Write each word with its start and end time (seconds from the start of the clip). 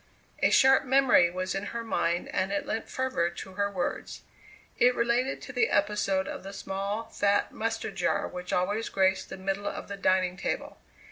A 0.39 0.49
sharp 0.49 0.83
memory 0.85 1.29
was 1.29 1.53
in 1.53 1.67
her 1.77 1.83
mind 1.83 2.27
and 2.29 2.51
it 2.51 2.65
lent 2.65 2.89
fervour 2.89 3.29
to 3.29 3.53
her 3.53 3.69
words. 3.69 4.23
It 4.79 4.95
related 4.95 5.43
to 5.43 5.53
the 5.53 5.69
episode 5.69 6.27
of 6.27 6.41
the 6.41 6.53
small, 6.53 7.03
fat 7.09 7.51
mustard 7.51 7.97
jar 7.97 8.27
which 8.27 8.51
always 8.51 8.89
graced 8.89 9.29
the 9.29 9.37
middle 9.37 9.67
of 9.67 9.89
the 9.89 9.97
dining 9.97 10.37
table. 10.37 10.79